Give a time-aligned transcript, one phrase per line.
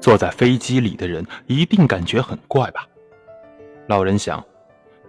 [0.00, 2.86] 坐在飞机里的人一定感觉很怪吧？
[3.88, 4.44] 老人想，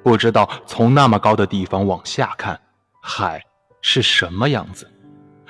[0.04, 2.60] 不知道从那么高的地方往下看，
[3.02, 3.42] 海
[3.82, 4.90] 是什么样子。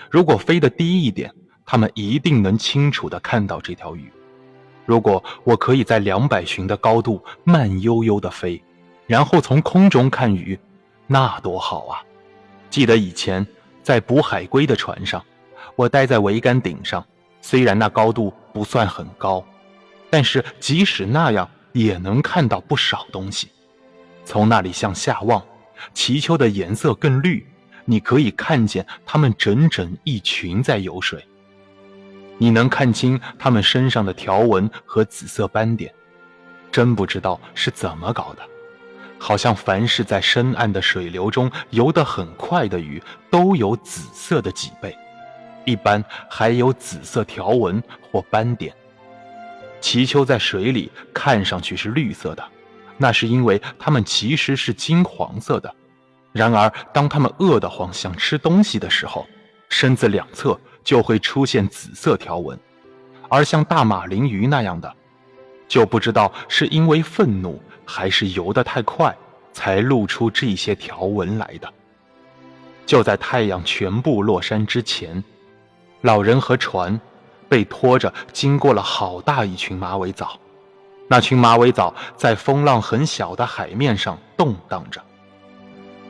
[0.10, 1.34] 如果飞得低一点，
[1.66, 4.12] 他们一定能清楚地看到这条鱼。
[4.86, 8.62] 如果我可以在两百寻的高度慢悠悠地飞，
[9.06, 10.60] 然后从空中看鱼，
[11.06, 12.02] 那多好啊！
[12.72, 13.46] 记得以前
[13.84, 15.24] 在捕海龟的船上，
[15.76, 17.06] 我待在桅杆顶上。
[17.42, 19.44] 虽然那高度不算很高，
[20.10, 23.50] 但是即使那样也能看到不少东西。
[24.26, 25.44] 从那里向下望，
[25.94, 27.46] 鳍鳅的颜色更绿，
[27.86, 31.26] 你可以看见它们整整一群在游水。
[32.38, 35.94] 你能看清它们身上的条纹和紫色斑点，
[36.72, 38.44] 真不知道是怎么搞的。
[39.18, 44.96] 好像凡是在深暗的水流中游得很快的鱼，都有紫色的脊背。
[45.70, 47.82] 一般还有紫色条纹
[48.12, 48.74] 或斑点。
[49.80, 52.44] 鳍鳅在水里看上去是绿色的，
[52.98, 55.74] 那是因为它们其实是金黄色的。
[56.32, 59.26] 然而，当它们饿得慌想吃东西的时候，
[59.70, 62.60] 身子两侧就会出现紫色条纹。
[63.30, 64.94] 而像大马林鱼那样的，
[65.68, 69.16] 就不知道是因为愤怒还是游得太快，
[69.54, 71.72] 才露出这些条纹来的。
[72.86, 75.24] 就在太阳全部落山之前。
[76.02, 77.00] 老人和船
[77.50, 80.40] 被拖着经过了好大一群马尾藻，
[81.08, 85.02] 那群马尾藻在风浪很小的海面上动荡着，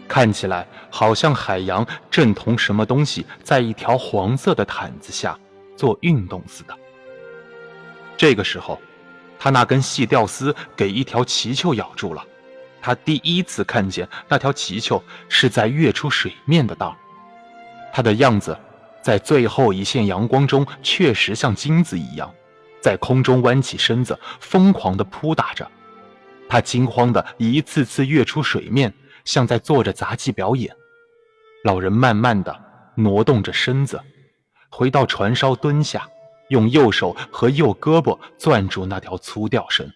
[0.08, 5.38] 看起来好像海洋正同什么东西在一条黄色的毯子下
[5.76, 6.78] 做运动似的。
[8.16, 8.80] 这个时候，
[9.40, 12.24] 他那根细吊丝给一条鳍鳅咬住了，
[12.82, 16.96] 他第一次看见那条鳍鳅是在跃出水面的道，
[17.92, 18.56] 它的样子。
[19.10, 22.32] 在最后一线阳光中，确实像金子一样，
[22.80, 25.68] 在空中弯起身子，疯狂地扑打着。
[26.48, 28.94] 他惊慌地一次次跃出水面，
[29.26, 30.72] 像在做着杂技表演。
[31.64, 32.56] 老人慢慢地
[32.94, 34.00] 挪动着身子，
[34.70, 36.08] 回到船梢蹲下，
[36.50, 39.92] 用右手和右胳膊攥住那条粗吊绳，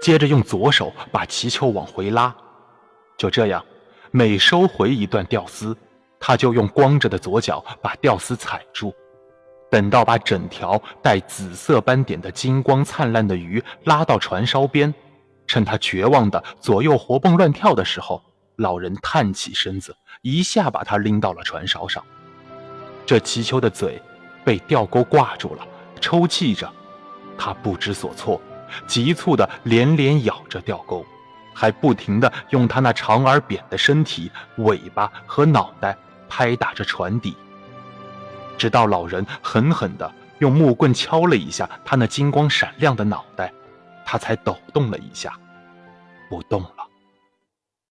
[0.00, 2.32] 接着用左手把鳍鳅往回拉。
[3.18, 3.66] 就这样，
[4.12, 5.76] 每收回一段吊丝。
[6.28, 8.92] 他就用光着的左脚把吊丝踩住，
[9.70, 14.92] 等到把整条带紫色斑点的金光灿烂的鱼拉到船梢边，
[15.46, 18.20] 趁他绝望的左右活蹦乱跳的时候，
[18.56, 22.02] 老人探起身子，一下把他拎到了船梢上。
[23.06, 24.02] 这鳍鳅的嘴
[24.44, 25.64] 被钓钩挂住了，
[26.00, 26.68] 抽泣着，
[27.38, 28.40] 他不知所措，
[28.88, 31.06] 急促的连连咬着钓钩，
[31.54, 35.96] 还不停的用他那长而扁的身体、尾巴和脑袋。
[36.36, 37.34] 拍打着船底，
[38.58, 43.50] 直到老人狠狠地用木棍敲了一下他那金光闪亮的脑袋，
[44.04, 45.32] 他才抖动了一下，
[46.28, 46.85] 不动了。